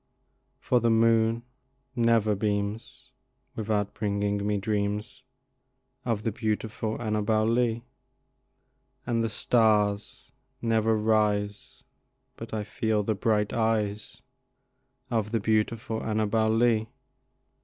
For 0.57 0.79
the 0.79 0.89
moon 0.89 1.43
never 1.95 2.33
beams 2.33 3.11
without 3.55 3.93
bringing 3.93 4.47
me 4.47 4.57
dreams 4.57 5.21
Of 6.05 6.23
the 6.23 6.31
beautiful 6.31 6.99
Annabel 6.99 7.45
Lee, 7.45 7.83
And 9.05 9.23
the 9.23 9.29
stars 9.29 10.31
never 10.59 10.95
rise 10.95 11.83
but 12.35 12.51
I 12.51 12.63
feel 12.63 13.03
the 13.03 13.13
bright 13.13 13.53
eyes 13.53 14.23
Of 15.11 15.29
the 15.29 15.39
beautiful 15.39 16.01
Annabel 16.01 16.49
Lee. 16.49 16.89